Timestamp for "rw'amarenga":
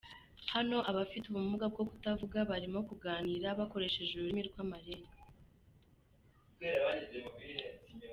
4.49-5.11